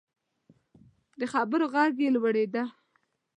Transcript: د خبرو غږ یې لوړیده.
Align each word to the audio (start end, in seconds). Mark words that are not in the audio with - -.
د 1.19 1.21
خبرو 1.33 1.65
غږ 1.73 1.95
یې 2.03 2.09
لوړیده. 2.15 2.63